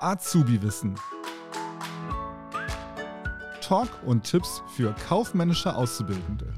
Azubi-Wissen. 0.00 0.94
Talk 3.62 3.88
und 4.04 4.24
Tipps 4.24 4.62
für 4.76 4.94
kaufmännische 5.08 5.74
Auszubildende. 5.74 6.52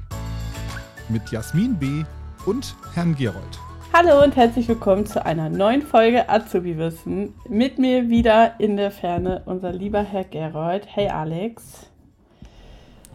Mit 1.07 1.31
Jasmin 1.31 1.79
B. 1.79 2.03
und 2.45 2.75
Herrn 2.93 3.15
Gerold. 3.15 3.59
Hallo 3.93 4.21
und 4.23 4.35
herzlich 4.35 4.67
willkommen 4.67 5.05
zu 5.05 5.25
einer 5.25 5.49
neuen 5.49 5.81
Folge 5.81 6.27
Azubi-Wissen. 6.27 7.33
Mit 7.47 7.79
mir 7.79 8.09
wieder 8.09 8.59
in 8.59 8.75
der 8.75 8.91
Ferne 8.91 9.41
unser 9.45 9.71
lieber 9.71 10.01
Herr 10.01 10.25
Gerold. 10.25 10.85
Hey 10.87 11.07
Alex. 11.07 11.87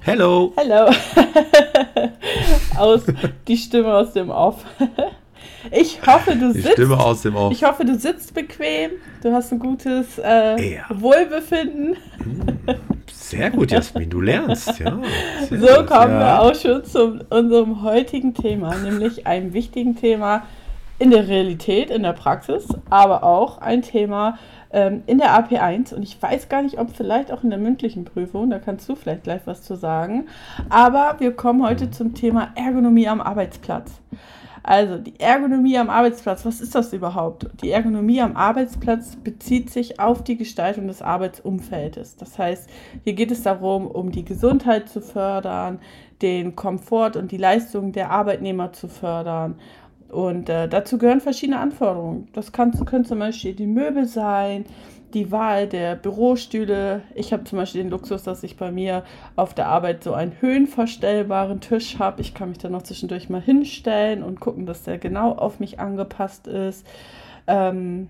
Hello. 0.01 0.55
Hello. 0.57 0.91
aus, 2.79 3.03
die 3.47 3.57
Stimme 3.59 3.95
aus 3.95 4.15
dem 4.15 4.31
Off. 4.31 4.65
Ich 5.71 6.01
hoffe, 6.07 6.37
du 6.37 6.53
sitzt. 6.53 6.73
Stimme 6.73 6.99
aus 6.99 7.23
dem 7.23 7.37
Off. 7.37 7.53
Ich 7.53 7.65
hoffe, 7.65 7.85
du 7.85 7.99
sitzt 7.99 8.35
bequem. 8.35 8.93
Du 9.23 9.33
hast 9.33 9.53
ein 9.53 9.59
gutes 9.59 10.19
äh, 10.19 10.75
ja. 10.75 10.85
Wohlbefinden. 10.91 11.97
Hm, 12.19 12.77
sehr 13.11 13.51
gut, 13.51 13.71
Jasmin, 13.71 14.11
du 14.11 14.21
lernst, 14.21 14.79
ja. 14.79 14.99
so 15.49 15.57
gut, 15.57 15.87
kommen 15.87 16.13
ja. 16.13 16.21
wir 16.21 16.43
auch 16.43 16.55
schon 16.55 16.85
zu 16.85 17.25
unserem 17.31 17.83
heutigen 17.83 18.35
Thema, 18.35 18.75
nämlich 18.77 19.27
einem 19.27 19.53
wichtigen 19.53 19.97
Thema 19.97 20.43
in 20.99 21.11
der 21.11 21.27
Realität, 21.27 21.91
in 21.91 22.03
der 22.03 22.13
Praxis, 22.13 22.69
aber 22.91 23.25
auch 23.25 23.59
ein 23.59 23.83
Thema 23.83 24.39
ähm, 24.71 25.03
in 25.07 25.19
der 25.19 25.31
AP1. 25.31 25.95
Und 25.95 26.03
ich 26.03 26.21
weiß 26.21 26.49
gar 26.49 26.63
nicht, 26.63 26.79
ob 26.79 26.95
vielleicht 26.95 27.33
auch 27.33 27.43
in 27.43 27.51
der 27.51 27.59
mündlichen 27.59 28.05
Prüfung, 28.05 28.51
da 28.51 28.59
kannst 28.59 28.89
du 28.89 28.95
vielleicht 28.95 29.25
gleich 29.25 29.43
was 29.47 29.63
zu 29.63 29.75
sagen. 29.75 30.27
Aber 30.69 31.17
wir 31.19 31.33
kommen 31.33 31.67
heute 31.67 31.91
zum 31.91 32.15
Thema 32.15 32.53
Ergonomie 32.55 33.09
am 33.09 33.21
Arbeitsplatz. 33.21 33.93
Also 34.67 34.97
die 34.97 35.21
Ergonomie 35.21 35.77
am 35.77 35.91
Arbeitsplatz, 35.91 36.47
was 36.47 36.63
ist 36.63 36.75
das 36.75 36.95
überhaupt? 36.95 37.47
Die 37.63 37.71
Ergonomie 37.71 38.23
am 38.23 38.35
Arbeitsplatz 38.35 39.15
bezieht 39.15 39.69
sich 39.69 40.01
auf 40.01 40.25
die 40.25 40.39
Gestaltung 40.39 40.89
des 40.89 41.03
Arbeitsumfeldes. 41.03 42.17
Das 42.17 42.39
heißt, 42.39 42.71
hier 43.05 43.13
geht 43.13 43.31
es 43.31 43.43
darum, 43.43 43.87
um 43.87 44.11
die 44.11 44.25
Gesundheit 44.25 44.89
zu 44.89 45.03
fördern, 45.03 45.81
den 46.23 46.57
Komfort 46.57 47.11
und 47.17 47.31
die 47.31 47.37
Leistung 47.37 47.93
der 47.93 48.11
Arbeitnehmer 48.11 48.73
zu 48.73 48.89
fördern. 48.89 49.57
Und 50.09 50.49
äh, 50.49 50.67
dazu 50.67 50.97
gehören 50.97 51.21
verschiedene 51.21 51.59
Anforderungen. 51.59 52.29
Das 52.33 52.51
kann, 52.51 52.73
können 52.87 53.05
zum 53.05 53.19
Beispiel 53.19 53.55
die 53.55 53.67
Möbel 53.67 54.07
sein, 54.07 54.65
die 55.15 55.31
Wahl 55.31 55.67
der 55.69 55.95
Bürostühle. 55.95 57.03
Ich 57.15 57.33
habe 57.33 57.45
zum 57.45 57.59
Beispiel 57.59 57.83
den 57.83 57.91
Luxus, 57.91 58.25
dass 58.25 58.43
ich 58.43 58.57
bei 58.57 58.71
mir 58.71 59.05
auf 59.37 59.55
der 59.55 59.69
Arbeit 59.69 60.05
so 60.05 60.13
einen 60.13 60.33
höhenverstellbaren 60.41 61.61
Tisch 61.61 61.99
habe. 61.99 62.21
Ich 62.21 62.35
kann 62.35 62.51
mich 62.51 62.59
da 62.59 62.69
noch 62.69 62.83
zwischendurch 62.83 63.31
mal 63.31 63.41
hinstellen 63.41 64.23
und 64.23 64.41
gucken, 64.41 64.67
dass 64.67 64.83
der 64.83 64.99
genau 64.99 65.33
auf 65.33 65.61
mich 65.61 65.79
angepasst 65.81 66.47
ist. 66.47 66.87
Ähm, 67.47 68.09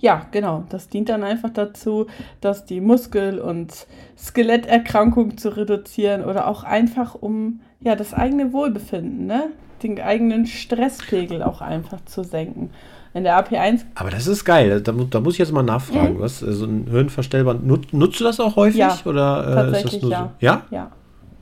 ja, 0.00 0.26
genau. 0.30 0.64
Das 0.68 0.88
dient 0.88 1.08
dann 1.08 1.24
einfach 1.24 1.50
dazu, 1.50 2.06
dass 2.40 2.64
die 2.64 2.80
Muskel- 2.80 3.40
und 3.40 3.86
Skeletterkrankungen 4.16 5.38
zu 5.38 5.56
reduzieren 5.56 6.24
oder 6.24 6.46
auch 6.46 6.64
einfach 6.64 7.14
um 7.14 7.60
ja, 7.80 7.96
das 7.96 8.14
eigene 8.14 8.52
Wohlbefinden, 8.52 9.26
ne? 9.26 9.50
den 9.82 10.00
eigenen 10.00 10.46
Stresspegel 10.46 11.42
auch 11.42 11.60
einfach 11.60 12.04
zu 12.04 12.24
senken. 12.24 12.70
In 13.14 13.24
der 13.24 13.42
AP1. 13.42 13.80
Aber 13.94 14.10
das 14.10 14.26
ist 14.26 14.44
geil. 14.44 14.80
Da, 14.80 14.92
da 14.92 15.20
muss 15.20 15.34
ich 15.34 15.38
jetzt 15.38 15.52
mal 15.52 15.62
nachfragen. 15.62 16.16
Mhm. 16.16 16.20
Was, 16.20 16.40
so 16.40 16.64
ein 16.64 16.86
Höhenverstellbar. 16.90 17.54
Nut, 17.54 17.92
nutzt 17.92 18.20
du 18.20 18.24
das 18.24 18.38
auch 18.38 18.56
häufig? 18.56 18.78
Ja, 18.78 18.96
oder, 19.04 19.70
äh, 19.72 19.76
ist 19.76 19.84
das 19.84 20.02
nur 20.02 20.10
ja. 20.10 20.18
So? 20.40 20.46
Ja? 20.46 20.62
Ja. 20.70 20.90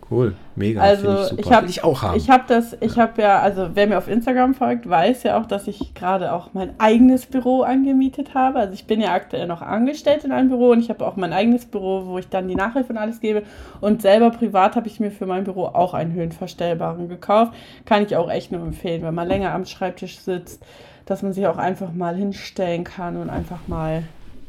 Cool, 0.09 0.37
mega. 0.55 0.81
Also 0.81 1.25
ich, 1.33 1.41
ich 1.41 1.53
habe 1.53 1.67
ich 1.67 1.83
auch 1.83 2.03
haben. 2.03 2.17
Ich 2.17 2.31
habe 2.31 2.45
das, 2.47 2.77
ich 2.81 2.97
habe 2.97 3.21
ja, 3.21 3.41
also 3.41 3.71
wer 3.75 3.89
mir 3.89 3.99
auf 3.99 4.07
Instagram 4.07 4.55
folgt, 4.55 4.89
weiß 4.89 5.25
ja 5.25 5.41
auch, 5.41 5.47
dass 5.47 5.67
ich 5.67 5.95
gerade 5.95 6.33
auch 6.33 6.51
mein 6.53 6.79
eigenes 6.79 7.27
Büro 7.27 7.63
angemietet 7.63 8.35
habe. 8.35 8.61
Also 8.61 8.75
ich 8.75 8.87
bin 8.87 9.01
ja 9.01 9.13
aktuell 9.13 9.49
noch 9.49 9.63
angestellt 9.63 10.25
in 10.25 10.31
einem 10.31 10.49
Büro 10.49 10.71
und 10.71 10.81
ich 10.81 10.91
habe 10.91 11.05
auch 11.05 11.17
mein 11.17 11.33
eigenes 11.33 11.67
Büro, 11.67 12.07
wo 12.07 12.19
ich 12.19 12.29
dann 12.29 12.47
die 12.47 12.55
Nachhilfe 12.55 12.93
und 12.93 12.99
alles 12.99 13.21
gebe. 13.21 13.43
Und 13.81 14.01
selber 14.01 14.31
privat 14.31 14.77
habe 14.77 14.87
ich 14.87 15.01
mir 15.01 15.11
für 15.11 15.27
mein 15.27 15.43
Büro 15.43 15.65
auch 15.65 15.93
einen 15.93 16.13
höhenverstellbaren 16.13 17.09
gekauft. 17.09 17.53
Kann 17.85 18.05
ich 18.05 18.15
auch 18.15 18.31
echt 18.31 18.53
nur 18.53 18.63
empfehlen, 18.63 19.03
wenn 19.03 19.15
man 19.15 19.27
länger 19.27 19.53
am 19.53 19.65
Schreibtisch 19.65 20.19
sitzt 20.19 20.63
dass 21.07 21.23
man 21.23 21.33
sich 21.33 21.47
auch 21.47 21.57
einfach 21.57 21.93
mal 21.93 22.15
hinstellen 22.15 22.85
kann 22.85 23.17
und 23.17 23.31
einfach 23.31 23.61
mal. 23.69 24.03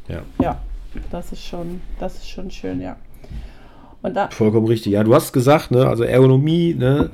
Ja. 0.08 0.22
Ja, 0.42 0.60
das 1.10 1.32
ist 1.32 1.44
schon, 1.44 1.80
das 1.98 2.16
ist 2.16 2.28
schon 2.28 2.50
schön, 2.50 2.80
ja. 2.80 2.96
Und 4.02 4.14
da, 4.14 4.30
Vollkommen 4.30 4.66
richtig. 4.66 4.92
Ja, 4.92 5.04
du 5.04 5.14
hast 5.14 5.32
gesagt, 5.32 5.70
ne, 5.70 5.86
also 5.86 6.04
Ergonomie, 6.04 6.74
ne, 6.74 7.10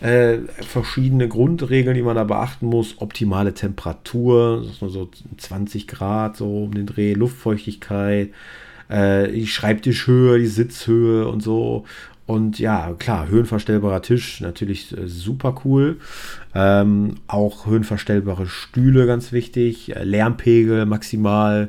äh, 0.00 0.38
verschiedene 0.62 1.28
Grundregeln, 1.28 1.96
die 1.96 2.02
man 2.02 2.16
da 2.16 2.24
beachten 2.24 2.66
muss. 2.66 3.00
Optimale 3.00 3.54
Temperatur, 3.54 4.64
so 4.64 5.08
20 5.38 5.88
Grad, 5.88 6.36
so 6.36 6.64
um 6.64 6.74
den 6.74 6.86
Dreh, 6.86 7.14
Luftfeuchtigkeit, 7.14 8.30
äh, 8.88 9.28
die 9.32 9.46
Schreibtischhöhe, 9.46 10.38
die 10.38 10.46
Sitzhöhe 10.46 11.26
und 11.26 11.42
so. 11.42 11.84
Und 12.26 12.58
ja, 12.58 12.92
klar, 12.98 13.28
höhenverstellbarer 13.28 14.02
Tisch, 14.02 14.40
natürlich 14.40 14.96
äh, 14.96 15.06
super 15.06 15.62
cool. 15.64 15.98
Ähm, 16.54 17.16
auch 17.28 17.66
höhenverstellbare 17.66 18.46
Stühle, 18.46 19.06
ganz 19.06 19.32
wichtig. 19.32 19.94
Äh, 19.94 20.02
Lärmpegel 20.02 20.86
maximal 20.86 21.68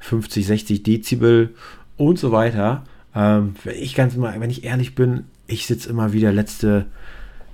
50, 0.00 0.46
60 0.46 0.82
Dezibel 0.82 1.54
und 1.96 2.18
so 2.18 2.32
weiter. 2.32 2.82
Ähm, 3.14 3.54
wenn 3.64 3.76
ich 3.76 3.94
ganz 3.94 4.16
mal, 4.16 4.40
wenn 4.40 4.50
ich 4.50 4.64
ehrlich 4.64 4.94
bin, 4.94 5.24
ich 5.46 5.66
sitze 5.66 5.90
immer 5.90 6.12
wie 6.12 6.20
der 6.20 6.32
letzte, 6.32 6.86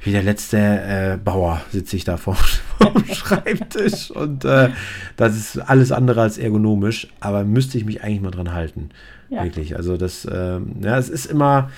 wie 0.02 0.12
der 0.12 0.22
letzte 0.22 0.58
äh, 0.58 1.18
Bauer 1.22 1.60
sitze 1.72 1.96
ich 1.96 2.04
da 2.04 2.16
vor, 2.16 2.34
vom 2.78 3.04
Schreibtisch 3.12 4.10
und 4.10 4.44
äh, 4.44 4.70
das 5.16 5.36
ist 5.36 5.58
alles 5.58 5.92
andere 5.92 6.22
als 6.22 6.38
ergonomisch, 6.38 7.08
aber 7.20 7.44
müsste 7.44 7.78
ich 7.78 7.84
mich 7.84 8.02
eigentlich 8.02 8.20
mal 8.20 8.30
dran 8.30 8.52
halten. 8.52 8.90
Ja. 9.30 9.44
Wirklich. 9.44 9.76
Also 9.76 9.96
das, 9.96 10.26
ähm, 10.30 10.76
ja, 10.80 10.96
es 10.96 11.08
ist 11.08 11.26
immer, 11.26 11.70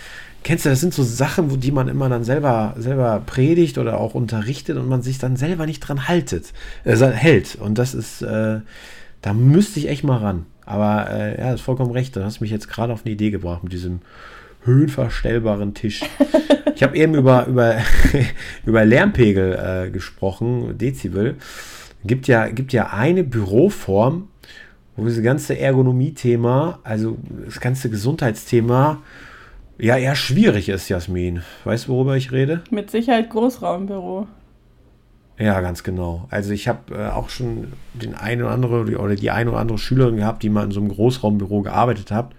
kennst 0.44 0.64
du, 0.64 0.68
das 0.68 0.80
sind 0.80 0.94
so 0.94 1.02
Sachen, 1.02 1.50
wo 1.50 1.56
die 1.56 1.72
man 1.72 1.88
immer 1.88 2.08
dann 2.08 2.24
selber, 2.24 2.74
selber 2.78 3.20
predigt 3.24 3.78
oder 3.78 3.98
auch 3.98 4.14
unterrichtet 4.14 4.76
und 4.76 4.88
man 4.88 5.02
sich 5.02 5.18
dann 5.18 5.36
selber 5.36 5.66
nicht 5.66 5.80
dran 5.80 6.06
haltet, 6.06 6.52
äh, 6.84 6.96
hält. 6.96 7.56
Und 7.56 7.78
das 7.78 7.94
ist, 7.94 8.22
äh, 8.22 8.60
da 9.22 9.34
müsste 9.34 9.80
ich 9.80 9.88
echt 9.88 10.04
mal 10.04 10.18
ran. 10.18 10.46
Aber 10.70 11.10
äh, 11.10 11.40
ja, 11.40 11.52
ist 11.52 11.62
vollkommen 11.62 11.90
recht. 11.90 12.14
Du 12.14 12.24
hast 12.24 12.40
mich 12.40 12.52
jetzt 12.52 12.68
gerade 12.68 12.92
auf 12.92 13.04
eine 13.04 13.12
Idee 13.12 13.30
gebracht 13.30 13.64
mit 13.64 13.72
diesem 13.72 14.00
höhenverstellbaren 14.64 15.74
Tisch. 15.74 16.02
Ich 16.72 16.84
habe 16.84 16.96
eben 16.96 17.14
über, 17.14 17.46
über, 17.46 17.76
über 18.64 18.86
Lärmpegel 18.86 19.52
äh, 19.52 19.90
gesprochen, 19.90 20.78
Dezibel. 20.78 21.36
Gibt 22.04 22.26
ja, 22.26 22.48
gibt 22.48 22.72
ja 22.72 22.86
eine 22.90 23.22
Büroform, 23.22 24.28
wo 24.96 25.04
das 25.04 25.20
ganze 25.20 25.58
Ergonomie-Thema, 25.58 26.78
also 26.82 27.18
das 27.44 27.60
ganze 27.60 27.90
Gesundheitsthema, 27.90 29.02
ja 29.78 29.98
eher 29.98 30.14
schwierig 30.14 30.70
ist, 30.70 30.88
Jasmin. 30.88 31.42
Weißt 31.64 31.88
du, 31.88 31.92
worüber 31.92 32.16
ich 32.16 32.32
rede? 32.32 32.62
Mit 32.70 32.90
Sicherheit 32.90 33.28
Großraumbüro. 33.28 34.26
Ja, 35.40 35.60
ganz 35.62 35.82
genau. 35.82 36.26
Also 36.28 36.52
ich 36.52 36.68
habe 36.68 36.94
äh, 36.94 37.08
auch 37.08 37.30
schon 37.30 37.72
den 37.94 38.14
einen 38.14 38.42
oder 38.42 38.50
andere 38.50 38.98
oder 38.98 39.16
die 39.16 39.30
eine 39.30 39.50
oder 39.50 39.58
andere 39.58 39.78
Schülerin 39.78 40.16
gehabt, 40.16 40.42
die 40.42 40.50
mal 40.50 40.64
in 40.64 40.70
so 40.70 40.80
einem 40.80 40.90
Großraumbüro 40.90 41.62
gearbeitet 41.62 42.10
hat. 42.10 42.32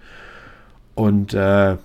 Und 0.94 1.34
äh, 1.34 1.72
ja, 1.72 1.78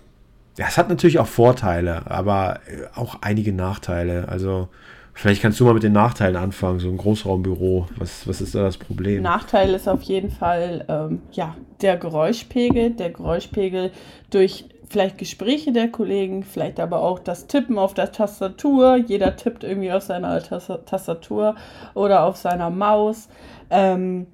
es 0.58 0.78
hat 0.78 0.90
natürlich 0.90 1.18
auch 1.18 1.28
Vorteile, 1.28 2.10
aber 2.10 2.60
äh, 2.68 2.86
auch 2.96 3.18
einige 3.22 3.52
Nachteile. 3.52 4.28
Also 4.30 4.70
vielleicht 5.16 5.42
kannst 5.42 5.60
du 5.60 5.66
mal 5.66 5.74
mit 5.74 5.82
den 5.82 5.94
Nachteilen 5.94 6.36
anfangen, 6.36 6.80
so 6.80 6.90
ein 6.90 6.98
Großraumbüro. 6.98 7.88
Was, 7.98 8.28
was 8.28 8.40
ist 8.40 8.54
da 8.54 8.62
das 8.62 8.78
Problem? 8.78 9.24
Nachteil 9.24 9.74
ist 9.74 9.90
auf 9.90 10.04
jeden 10.04 10.30
Fall 10.30 10.86
ähm, 10.88 11.24
ja, 11.32 11.56
der 11.82 11.98
Geräuschpegel. 11.98 12.92
Der 12.92 13.10
Geräuschpegel 13.10 13.92
durch 14.30 14.66
vielleicht 14.90 15.18
Gespräche 15.18 15.72
der 15.72 15.90
Kollegen, 15.90 16.44
vielleicht 16.44 16.80
aber 16.80 17.02
auch 17.02 17.20
das 17.20 17.48
Tippen 17.48 17.78
auf 17.78 17.94
der 17.94 18.12
Tastatur. 18.12 18.96
Jeder 18.96 19.36
tippt 19.36 19.64
irgendwie 19.64 19.92
auf 19.92 20.04
seiner 20.04 20.42
Tastatur 20.42 21.56
oder 21.94 22.24
auf 22.24 22.38
seiner 22.38 22.70
Maus. 22.70 23.28
Ähm, 23.70 24.28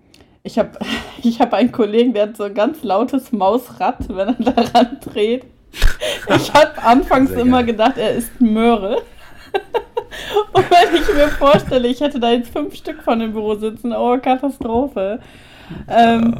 ich 0.43 0.59
habe 0.59 0.77
ich 1.23 1.39
hab 1.39 1.53
einen 1.53 1.71
Kollegen, 1.71 2.13
der 2.13 2.23
hat 2.23 2.37
so 2.37 2.43
ein 2.43 2.53
ganz 2.53 2.83
lautes 2.83 3.31
Mausrad, 3.31 4.09
wenn 4.09 4.29
er 4.29 4.33
daran 4.53 4.97
dreht. 5.01 5.45
Ich 6.35 6.53
habe 6.53 6.71
anfangs 6.83 7.31
immer 7.31 7.63
gedacht, 7.63 7.97
er 7.97 8.11
ist 8.11 8.39
Möhre. 8.39 9.01
Und 10.53 10.65
wenn 10.69 11.01
ich 11.01 11.13
mir 11.13 11.27
vorstelle, 11.29 11.87
ich 11.87 11.99
hätte 11.99 12.19
da 12.19 12.31
jetzt 12.31 12.51
fünf 12.51 12.75
Stück 12.75 13.01
von 13.01 13.19
im 13.21 13.33
Büro 13.33 13.55
sitzen, 13.55 13.93
oh, 13.93 14.17
Katastrophe. 14.19 15.19
Ähm, 15.87 16.35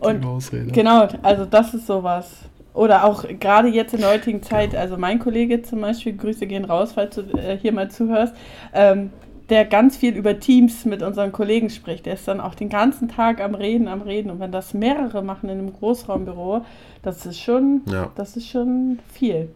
ja, 0.00 0.08
und 0.08 0.72
genau, 0.72 1.08
also 1.22 1.44
das 1.44 1.74
ist 1.74 1.86
sowas. 1.86 2.48
Oder 2.78 3.04
auch 3.04 3.24
gerade 3.40 3.66
jetzt 3.66 3.92
in 3.92 4.02
der 4.02 4.10
heutigen 4.10 4.40
Zeit, 4.40 4.72
also 4.76 4.96
mein 4.96 5.18
Kollege 5.18 5.62
zum 5.62 5.80
Beispiel, 5.80 6.16
Grüße 6.16 6.46
gehen 6.46 6.64
raus, 6.64 6.92
falls 6.94 7.16
du 7.16 7.22
äh, 7.36 7.58
hier 7.60 7.72
mal 7.72 7.90
zuhörst, 7.90 8.34
ähm, 8.72 9.10
der 9.48 9.64
ganz 9.64 9.96
viel 9.96 10.14
über 10.14 10.38
Teams 10.38 10.84
mit 10.84 11.02
unseren 11.02 11.32
Kollegen 11.32 11.70
spricht. 11.70 12.06
Der 12.06 12.14
ist 12.14 12.28
dann 12.28 12.40
auch 12.40 12.54
den 12.54 12.68
ganzen 12.68 13.08
Tag 13.08 13.40
am 13.40 13.56
Reden, 13.56 13.88
am 13.88 14.02
Reden. 14.02 14.30
Und 14.30 14.38
wenn 14.38 14.52
das 14.52 14.74
mehrere 14.74 15.22
machen 15.22 15.48
in 15.48 15.58
einem 15.58 15.72
Großraumbüro, 15.72 16.64
das 17.02 17.26
ist 17.26 17.40
schon, 17.40 17.80
ja. 17.86 18.12
das 18.14 18.36
ist 18.36 18.48
schon 18.48 19.00
viel. 19.12 19.48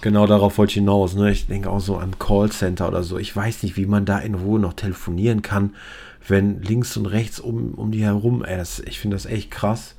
Genau 0.00 0.26
darauf 0.26 0.58
wollte 0.58 0.72
ich 0.72 0.74
hinaus. 0.74 1.14
Ne? 1.14 1.30
Ich 1.30 1.46
denke 1.46 1.70
auch 1.70 1.78
so 1.78 1.96
an 1.96 2.18
Callcenter 2.18 2.88
oder 2.88 3.04
so. 3.04 3.18
Ich 3.18 3.36
weiß 3.36 3.62
nicht, 3.62 3.76
wie 3.76 3.86
man 3.86 4.04
da 4.04 4.18
in 4.18 4.34
Ruhe 4.34 4.58
noch 4.58 4.72
telefonieren 4.72 5.42
kann, 5.42 5.76
wenn 6.26 6.60
links 6.60 6.96
und 6.96 7.06
rechts 7.06 7.38
um, 7.38 7.74
um 7.74 7.92
die 7.92 8.02
herum, 8.02 8.44
das, 8.44 8.80
ich 8.80 8.98
finde 8.98 9.14
das 9.14 9.26
echt 9.26 9.52
krass. 9.52 9.94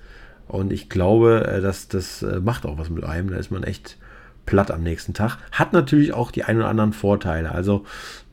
Und 0.47 0.71
ich 0.71 0.89
glaube, 0.89 1.45
äh, 1.47 1.61
dass 1.61 1.87
das 1.87 2.21
äh, 2.21 2.39
macht 2.39 2.65
auch 2.65 2.77
was 2.77 2.89
mit 2.89 3.03
einem. 3.03 3.29
Da 3.29 3.37
ist 3.37 3.51
man 3.51 3.63
echt 3.63 3.97
platt 4.45 4.71
am 4.71 4.83
nächsten 4.83 5.13
Tag. 5.13 5.37
Hat 5.51 5.73
natürlich 5.73 6.13
auch 6.13 6.31
die 6.31 6.43
ein 6.43 6.57
oder 6.57 6.67
anderen 6.67 6.93
Vorteile. 6.93 7.51
Also 7.51 7.83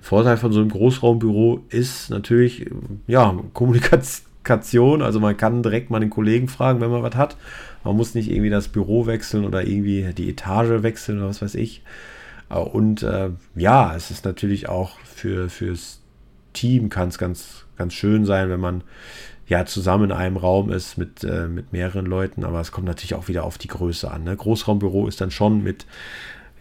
Vorteil 0.00 0.36
von 0.36 0.52
so 0.52 0.60
einem 0.60 0.68
Großraumbüro 0.68 1.64
ist 1.70 2.10
natürlich, 2.10 2.70
ja, 3.06 3.34
Kommunikation. 3.54 5.02
Also 5.02 5.20
man 5.20 5.36
kann 5.36 5.62
direkt 5.62 5.90
mal 5.90 6.00
den 6.00 6.10
Kollegen 6.10 6.48
fragen, 6.48 6.80
wenn 6.80 6.90
man 6.90 7.02
was 7.02 7.14
hat. 7.14 7.36
Man 7.84 7.96
muss 7.96 8.14
nicht 8.14 8.30
irgendwie 8.30 8.50
das 8.50 8.68
Büro 8.68 9.06
wechseln 9.06 9.44
oder 9.44 9.66
irgendwie 9.66 10.12
die 10.12 10.28
Etage 10.28 10.82
wechseln 10.82 11.18
oder 11.18 11.28
was 11.28 11.40
weiß 11.42 11.54
ich. 11.54 11.82
Und 12.48 13.02
äh, 13.02 13.30
ja, 13.54 13.94
es 13.96 14.10
ist 14.10 14.24
natürlich 14.24 14.68
auch 14.68 14.98
für, 15.00 15.48
fürs 15.48 16.00
Team 16.52 16.90
kann 16.90 17.08
es 17.08 17.18
ganz, 17.18 17.64
ganz 17.76 17.94
schön 17.94 18.26
sein, 18.26 18.50
wenn 18.50 18.60
man 18.60 18.84
ja 19.52 19.66
zusammen 19.66 20.04
in 20.04 20.12
einem 20.12 20.38
Raum 20.38 20.72
ist 20.72 20.96
mit, 20.96 21.24
äh, 21.24 21.46
mit 21.46 21.74
mehreren 21.74 22.06
Leuten, 22.06 22.42
aber 22.42 22.60
es 22.60 22.72
kommt 22.72 22.86
natürlich 22.86 23.14
auch 23.14 23.28
wieder 23.28 23.44
auf 23.44 23.58
die 23.58 23.68
Größe 23.68 24.10
an. 24.10 24.24
Ne? 24.24 24.34
Großraumbüro 24.34 25.06
ist 25.06 25.20
dann 25.20 25.30
schon 25.30 25.62
mit 25.62 25.84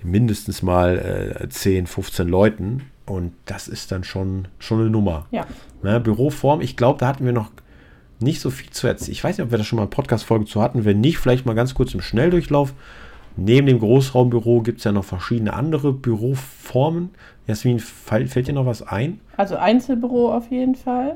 mindestens 0.03 0.61
mal 0.61 1.39
äh, 1.39 1.47
10, 1.47 1.87
15 1.87 2.27
Leuten 2.27 2.83
und 3.05 3.31
das 3.45 3.69
ist 3.69 3.93
dann 3.93 4.03
schon, 4.03 4.49
schon 4.59 4.81
eine 4.81 4.89
Nummer. 4.89 5.25
Ja. 5.31 5.45
Ne? 5.81 6.01
Büroform, 6.01 6.59
ich 6.59 6.75
glaube, 6.75 6.99
da 6.99 7.07
hatten 7.07 7.23
wir 7.23 7.31
noch 7.31 7.49
nicht 8.19 8.41
so 8.41 8.49
viel 8.49 8.71
zu 8.71 8.87
erzählen. 8.87 9.13
Ich 9.13 9.23
weiß 9.23 9.37
nicht, 9.37 9.45
ob 9.45 9.51
wir 9.51 9.57
da 9.57 9.63
schon 9.63 9.77
mal 9.77 9.83
eine 9.83 9.89
Podcast-Folge 9.89 10.45
zu 10.45 10.61
hatten. 10.61 10.83
Wenn 10.83 10.99
nicht, 10.99 11.17
vielleicht 11.17 11.45
mal 11.45 11.55
ganz 11.55 11.73
kurz 11.73 11.93
im 11.93 12.01
Schnelldurchlauf. 12.01 12.73
Neben 13.37 13.67
dem 13.67 13.79
Großraumbüro 13.79 14.61
gibt 14.63 14.79
es 14.79 14.83
ja 14.83 14.91
noch 14.91 15.05
verschiedene 15.05 15.53
andere 15.53 15.93
Büroformen. 15.93 17.11
Jasmin, 17.47 17.79
fällt 17.79 18.47
dir 18.47 18.53
noch 18.53 18.65
was 18.65 18.81
ein? 18.81 19.21
Also 19.37 19.55
Einzelbüro 19.55 20.35
auf 20.35 20.51
jeden 20.51 20.75
Fall. 20.75 21.15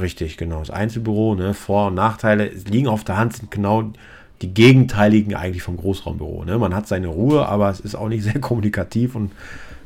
Richtig, 0.00 0.36
genau. 0.36 0.60
Das 0.60 0.70
Einzelbüro, 0.70 1.34
ne, 1.34 1.54
Vor- 1.54 1.88
und 1.88 1.94
Nachteile 1.94 2.50
liegen 2.70 2.88
auf 2.88 3.04
der 3.04 3.16
Hand, 3.16 3.34
sind 3.34 3.50
genau 3.50 3.90
die 4.42 4.52
gegenteiligen 4.52 5.34
eigentlich 5.34 5.62
vom 5.62 5.76
Großraumbüro. 5.76 6.44
Ne? 6.44 6.58
Man 6.58 6.74
hat 6.74 6.86
seine 6.86 7.08
Ruhe, 7.08 7.46
aber 7.46 7.70
es 7.70 7.80
ist 7.80 7.94
auch 7.94 8.08
nicht 8.08 8.24
sehr 8.24 8.38
kommunikativ 8.40 9.14
und 9.14 9.32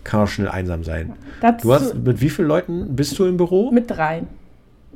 kann 0.03 0.21
auch 0.21 0.27
schnell 0.27 0.49
einsam 0.49 0.83
sein. 0.83 1.13
Dazu 1.41 1.69
du 1.69 1.75
hast, 1.75 1.95
mit 1.95 2.21
wie 2.21 2.31
vielen 2.31 2.49
Leuten 2.49 2.97
bist 2.97 3.19
du 3.19 3.27
im 3.27 3.37
Büro? 3.37 3.71
Mit 3.71 3.91
drei. 3.91 4.23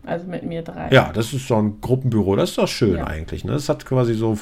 Also 0.06 0.26
mit 0.26 0.44
mir 0.44 0.62
drei. 0.62 0.90
Ja, 0.90 1.12
das 1.12 1.32
ist 1.32 1.46
so 1.46 1.56
ein 1.56 1.80
Gruppenbüro. 1.80 2.36
Das 2.36 2.50
ist 2.50 2.58
doch 2.58 2.68
schön 2.68 2.96
ja. 2.96 3.06
eigentlich. 3.06 3.44
Ne? 3.44 3.52
Das 3.52 3.68
hat 3.68 3.86
quasi 3.86 4.14
so 4.14 4.36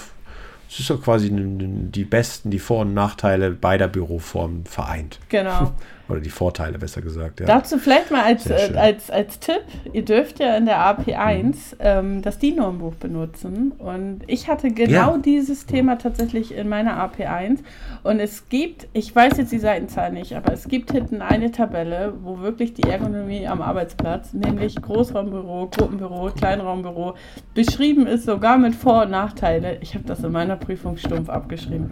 es 0.72 0.80
ist 0.80 0.88
doch 0.88 1.02
quasi 1.02 1.28
die 1.30 2.04
besten, 2.04 2.50
die 2.50 2.58
Vor- 2.58 2.80
und 2.80 2.94
Nachteile 2.94 3.50
beider 3.50 3.88
Büroformen 3.88 4.64
vereint. 4.64 5.18
Genau. 5.28 5.72
Oder 6.08 6.20
die 6.20 6.30
Vorteile, 6.30 6.78
besser 6.78 7.00
gesagt. 7.00 7.40
Ja. 7.40 7.46
Dazu 7.46 7.78
vielleicht 7.78 8.10
mal 8.10 8.22
als, 8.22 8.46
äh, 8.46 8.72
als, 8.76 9.10
als 9.10 9.38
Tipp, 9.38 9.62
ihr 9.92 10.04
dürft 10.04 10.40
ja 10.40 10.56
in 10.56 10.66
der 10.66 10.78
AP1 10.78 11.44
mhm. 11.44 11.54
ähm, 11.78 12.22
das 12.22 12.38
DIN-Normbuch 12.38 12.94
benutzen. 12.96 13.72
Und 13.78 14.20
ich 14.26 14.48
hatte 14.48 14.70
genau 14.70 15.12
ja. 15.12 15.18
dieses 15.18 15.64
Thema 15.64 15.96
tatsächlich 15.96 16.54
in 16.54 16.68
meiner 16.68 17.02
AP1. 17.02 17.60
Und 18.02 18.18
es 18.18 18.48
gibt, 18.48 18.88
ich 18.92 19.14
weiß 19.14 19.38
jetzt 19.38 19.52
die 19.52 19.58
Seitenzahl 19.58 20.12
nicht, 20.12 20.34
aber 20.34 20.52
es 20.52 20.68
gibt 20.68 20.92
hinten 20.92 21.22
eine 21.22 21.50
Tabelle, 21.50 22.14
wo 22.22 22.40
wirklich 22.40 22.74
die 22.74 22.82
Ergonomie 22.82 23.46
am 23.46 23.62
Arbeitsplatz, 23.62 24.32
nämlich 24.32 24.76
Großraumbüro, 24.82 25.68
Gruppenbüro, 25.68 26.30
Kleinraumbüro, 26.32 27.14
beschrieben 27.54 28.06
ist, 28.06 28.24
sogar 28.24 28.58
mit 28.58 28.74
Vor- 28.74 29.04
und 29.04 29.12
Nachteile. 29.12 29.78
Ich 29.80 29.94
habe 29.94 30.04
das 30.04 30.22
in 30.24 30.32
meiner 30.32 30.56
Prüfung 30.64 30.96
stumpf 30.96 31.28
abgeschrieben. 31.28 31.90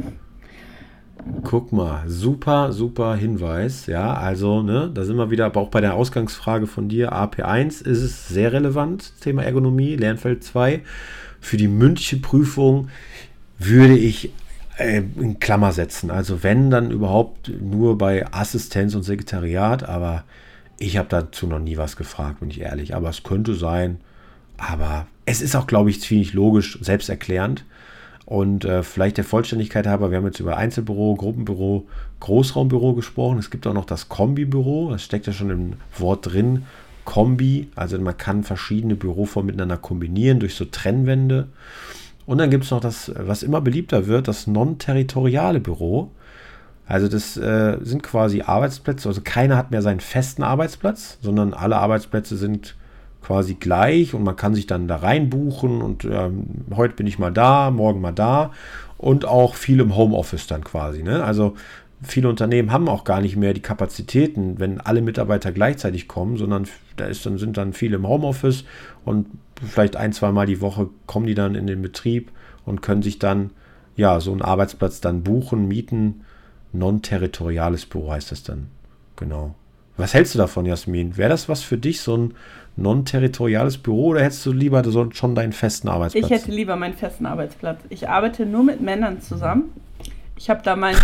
Guck 1.45 1.73
mal, 1.73 2.05
super, 2.07 2.73
super 2.73 3.15
Hinweis. 3.15 3.87
Ja, 3.87 4.15
also, 4.15 4.63
ne, 4.63 4.91
da 4.93 5.05
sind 5.05 5.17
wir 5.17 5.31
wieder, 5.31 5.47
aber 5.47 5.61
auch 5.61 5.69
bei 5.69 5.81
der 5.81 5.95
Ausgangsfrage 5.95 6.67
von 6.67 6.89
dir, 6.89 7.13
AP1 7.13 7.85
ist 7.87 8.03
es 8.03 8.29
sehr 8.29 8.53
relevant, 8.53 9.13
Thema 9.21 9.43
Ergonomie, 9.43 9.97
Lernfeld 9.97 10.45
2. 10.45 10.81
Für 11.41 11.57
die 11.57 11.69
mündliche 11.69 12.17
Prüfung 12.17 12.89
würde 13.59 13.97
ich 13.97 14.33
äh, 14.79 15.03
in 15.19 15.39
Klammer 15.41 15.73
setzen. 15.73 16.11
Also, 16.11 16.43
wenn, 16.43 16.71
dann 16.71 16.91
überhaupt 16.91 17.51
nur 17.61 17.99
bei 17.99 18.27
Assistenz 18.33 18.95
und 18.95 19.03
Sekretariat, 19.03 19.87
aber 19.87 20.25
ich 20.79 20.97
habe 20.97 21.09
dazu 21.09 21.47
noch 21.47 21.59
nie 21.59 21.77
was 21.77 21.97
gefragt, 21.97 22.41
bin 22.41 22.51
ich 22.51 22.61
ehrlich. 22.61 22.95
Aber 22.95 23.11
es 23.11 23.23
könnte 23.23 23.55
sein, 23.55 23.99
aber 24.57 25.07
es 25.27 25.43
ist 25.43 25.55
auch, 25.55 25.67
glaube 25.67 25.91
ich, 25.91 26.01
ziemlich 26.01 26.33
logisch, 26.33 26.79
selbsterklärend. 26.81 27.65
Und 28.31 28.65
äh, 28.65 28.85
vielleicht 28.85 29.17
der 29.17 29.25
Vollständigkeit 29.25 29.89
halber, 29.89 30.13
wir 30.13 30.19
haben 30.19 30.25
jetzt 30.25 30.39
über 30.39 30.57
Einzelbüro, 30.57 31.17
Gruppenbüro, 31.17 31.89
Großraumbüro 32.21 32.95
gesprochen. 32.95 33.39
Es 33.39 33.51
gibt 33.51 33.67
auch 33.67 33.75
noch 33.75 33.87
das 33.87 34.09
Kombibüro, 34.09 34.93
das 34.93 35.03
steckt 35.03 35.27
ja 35.27 35.33
schon 35.33 35.51
im 35.51 35.73
Wort 35.99 36.33
drin. 36.33 36.65
Kombi, 37.05 37.71
also 37.75 37.99
man 37.99 38.17
kann 38.17 38.45
verschiedene 38.45 38.95
Büroformen 38.95 39.47
miteinander 39.47 39.79
kombinieren 39.79 40.39
durch 40.39 40.55
so 40.55 40.65
Trennwände. 40.65 41.49
Und 42.25 42.39
dann 42.39 42.51
gibt 42.51 42.63
es 42.63 42.71
noch 42.71 42.79
das, 42.79 43.11
was 43.17 43.43
immer 43.43 43.61
beliebter 43.61 44.07
wird, 44.07 44.29
das 44.29 44.47
non-territoriale 44.47 45.59
Büro. 45.59 46.13
Also 46.87 47.09
das 47.09 47.37
äh, 47.37 47.79
sind 47.83 48.05
quasi 48.05 48.43
Arbeitsplätze, 48.43 49.09
also 49.09 49.23
keiner 49.25 49.57
hat 49.57 49.73
mehr 49.73 49.83
seinen 49.83 49.99
festen 49.99 50.45
Arbeitsplatz, 50.45 51.19
sondern 51.21 51.53
alle 51.53 51.79
Arbeitsplätze 51.79 52.37
sind 52.37 52.77
quasi 53.23 53.55
gleich 53.55 54.15
und 54.15 54.23
man 54.23 54.37
kann 54.37 54.55
sich 54.55 54.67
dann 54.67 54.89
da 54.89 54.97
reinbuchen 54.97 55.83
und 55.83 56.05
ähm, 56.05 56.45
heute 56.75 56.95
bin 56.95 57.07
ich 57.07 57.19
mal 57.19 57.33
da, 57.33 57.71
morgen 57.71 58.01
mal 58.01 58.13
da 58.13 58.53
und 58.99 59.25
auch 59.25 59.55
viel 59.55 59.81
im 59.81 59.97
Homeoffice 59.97 60.47
dann 60.47 60.65
quasi. 60.65 61.03
Ne? 61.03 61.23
Also 61.23 61.55
viele 62.03 62.29
Unternehmen 62.29 62.73
haben 62.73 62.89
auch 62.89 63.05
gar 63.05 63.21
nicht 63.21 63.37
mehr 63.37 63.55
die 63.55 63.63
Kapazitäten, 63.63 64.59
wenn 64.59 64.81
alle 64.81 65.03
Mitarbeiter 65.03 65.53
gleichzeitig 65.53 66.09
kommen, 66.09 66.37
sondern 66.37 66.67
da 66.97 67.07
ist 67.07 67.27
dann, 67.27 67.39
sind 67.39 67.57
dann 67.57 67.73
viele 67.73 67.97
im 67.97 68.09
Homeoffice 68.09 68.65
und 69.05 69.27
vielleicht 69.65 69.97
ein, 69.97 70.13
zwei 70.13 70.33
Mal 70.33 70.47
die 70.47 70.61
Woche 70.61 70.89
kommen 71.07 71.27
die 71.27 71.35
dann 71.35 71.55
in 71.55 71.67
den 71.67 71.83
Betrieb 71.83 72.31
und 72.65 72.83
können 72.83 73.03
sich 73.03 73.19
dann 73.19 73.51
ja 73.97 74.21
so 74.21 74.33
einen 74.33 74.43
Arbeitsplatz 74.43 75.01
dann 75.01 75.23
buchen, 75.23 75.69
mieten. 75.69 76.23
Non-territoriales 76.73 77.87
Büro 77.87 78.13
heißt 78.13 78.31
das 78.31 78.43
dann. 78.43 78.69
Genau. 79.17 79.55
Was 79.97 80.15
hältst 80.15 80.35
du 80.35 80.39
davon, 80.39 80.67
Jasmin? 80.67 81.17
Wäre 81.17 81.29
das 81.29 81.49
was 81.49 81.63
für 81.63 81.77
dich, 81.77 82.01
so 82.01 82.17
ein 82.17 82.35
non-territoriales 82.81 83.79
Büro 83.79 84.09
oder 84.09 84.23
hättest 84.23 84.45
du 84.47 84.53
lieber 84.53 84.83
schon 85.13 85.35
deinen 85.35 85.53
festen 85.53 85.89
Arbeitsplatz? 85.89 86.25
Ich 86.25 86.31
hätte 86.31 86.51
lieber 86.51 86.77
meinen 86.77 86.95
festen 86.95 87.27
Arbeitsplatz. 87.27 87.81
Ich 87.89 88.09
arbeite 88.09 88.47
nur 88.47 88.65
mit 88.65 88.81
Männern 88.81 89.21
zusammen. 89.21 89.73
Ich 90.37 90.49
habe 90.49 90.63
da, 90.65 90.75
mein, 90.75 90.97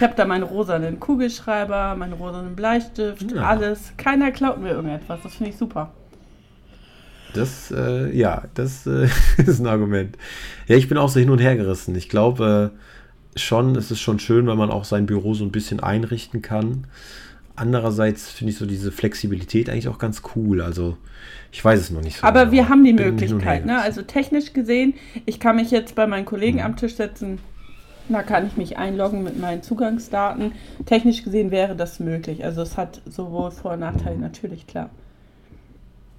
hab 0.00 0.16
da 0.16 0.26
meinen 0.26 0.42
rosanen 0.42 1.00
Kugelschreiber, 1.00 1.96
meinen 1.96 2.12
rosanen 2.12 2.54
Bleistift, 2.54 3.32
ja. 3.32 3.42
alles. 3.42 3.94
Keiner 3.96 4.30
klaut 4.32 4.60
mir 4.60 4.70
irgendetwas. 4.70 5.20
Das 5.22 5.34
finde 5.34 5.50
ich 5.50 5.56
super. 5.56 5.92
Das, 7.32 7.70
äh, 7.70 8.14
ja, 8.14 8.42
das 8.52 8.86
äh, 8.86 9.08
ist 9.38 9.60
ein 9.60 9.66
Argument. 9.66 10.18
Ja, 10.66 10.76
ich 10.76 10.88
bin 10.88 10.98
auch 10.98 11.08
so 11.08 11.18
hin 11.18 11.30
und 11.30 11.38
her 11.38 11.56
gerissen. 11.56 11.94
Ich 11.94 12.10
glaube 12.10 12.72
äh, 12.74 13.38
schon, 13.38 13.76
es 13.76 13.90
ist 13.90 14.00
schon 14.00 14.18
schön, 14.18 14.46
wenn 14.46 14.58
man 14.58 14.70
auch 14.70 14.84
sein 14.84 15.06
Büro 15.06 15.32
so 15.32 15.44
ein 15.44 15.52
bisschen 15.52 15.80
einrichten 15.80 16.42
kann. 16.42 16.86
Andererseits 17.62 18.28
finde 18.28 18.50
ich 18.50 18.58
so 18.58 18.66
diese 18.66 18.90
Flexibilität 18.90 19.70
eigentlich 19.70 19.86
auch 19.86 19.98
ganz 19.98 20.22
cool. 20.34 20.60
Also 20.60 20.96
ich 21.52 21.64
weiß 21.64 21.78
es 21.78 21.90
noch 21.90 22.00
nicht 22.00 22.16
so. 22.16 22.26
Aber 22.26 22.40
genau. 22.40 22.52
wir 22.52 22.68
haben 22.68 22.82
die 22.82 22.92
Möglichkeit. 22.92 23.64
Ne? 23.66 23.80
Also 23.80 24.02
technisch 24.02 24.52
gesehen, 24.52 24.94
ich 25.26 25.38
kann 25.38 25.54
mich 25.54 25.70
jetzt 25.70 25.94
bei 25.94 26.08
meinen 26.08 26.24
Kollegen 26.24 26.58
mhm. 26.58 26.64
am 26.64 26.76
Tisch 26.76 26.96
setzen. 26.96 27.38
Da 28.08 28.24
kann 28.24 28.48
ich 28.48 28.56
mich 28.56 28.78
einloggen 28.78 29.22
mit 29.22 29.38
meinen 29.38 29.62
Zugangsdaten. 29.62 30.50
Technisch 30.86 31.22
gesehen 31.22 31.52
wäre 31.52 31.76
das 31.76 32.00
möglich. 32.00 32.44
Also 32.44 32.62
es 32.62 32.76
hat 32.76 33.00
sowohl 33.06 33.52
Vor- 33.52 33.74
und 33.74 33.80
Nachteile, 33.80 34.18
natürlich, 34.18 34.66
klar. 34.66 34.90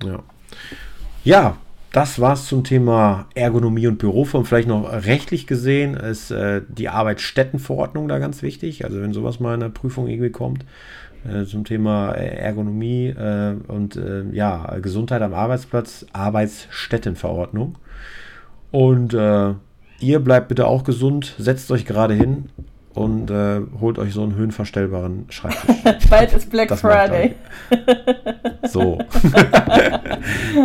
Ja. 0.01 0.23
Ja, 1.25 1.57
das 1.93 2.19
war's 2.19 2.47
zum 2.47 2.63
Thema 2.63 3.27
Ergonomie 3.35 3.85
und 3.85 3.99
Büroform. 3.99 4.45
Vielleicht 4.45 4.67
noch 4.67 4.91
rechtlich 4.91 5.45
gesehen 5.45 5.93
ist 5.93 6.31
äh, 6.31 6.63
die 6.67 6.89
Arbeitsstättenverordnung 6.89 8.07
da 8.07 8.17
ganz 8.17 8.41
wichtig. 8.41 8.83
Also 8.83 8.99
wenn 8.99 9.13
sowas 9.13 9.39
mal 9.39 9.53
in 9.53 9.59
der 9.59 9.69
Prüfung 9.69 10.07
irgendwie 10.07 10.31
kommt, 10.31 10.65
äh, 11.23 11.45
zum 11.45 11.65
Thema 11.65 12.13
Ergonomie 12.13 13.09
äh, 13.09 13.53
und 13.67 13.95
äh, 13.95 14.23
ja, 14.31 14.75
Gesundheit 14.81 15.21
am 15.21 15.35
Arbeitsplatz, 15.35 16.07
Arbeitsstättenverordnung. 16.13 17.77
Und 18.71 19.13
äh, 19.13 19.53
ihr 19.99 20.19
bleibt 20.19 20.47
bitte 20.47 20.65
auch 20.65 20.83
gesund, 20.83 21.35
setzt 21.37 21.69
euch 21.69 21.85
gerade 21.85 22.15
hin 22.15 22.49
und 22.95 23.29
äh, 23.29 23.61
holt 23.79 23.99
euch 23.99 24.13
so 24.13 24.23
einen 24.23 24.33
höhenverstellbaren 24.33 25.25
Schreibtisch. 25.29 26.09
Bald 26.09 26.33
ist 26.33 26.49
Black 26.49 26.69
das 26.69 26.81
Friday. 26.81 27.35
So. 28.67 28.97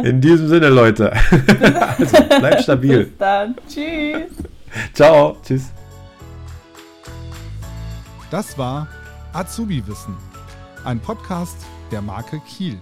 In 0.04 0.20
diesem 0.20 0.48
Sinne, 0.48 0.68
Leute. 0.68 1.12
also, 1.98 2.22
bleibt 2.38 2.62
stabil. 2.62 3.04
Bis 3.04 3.16
dann. 3.18 3.54
Tschüss. 3.68 4.30
Ciao. 4.92 5.36
Tschüss. 5.44 5.72
Das 8.30 8.58
war 8.58 8.88
Azubi 9.32 9.82
Wissen 9.86 10.16
ein 10.88 11.00
Podcast 11.00 11.66
der 11.90 12.00
Marke 12.00 12.40
Kiel. 12.40 12.78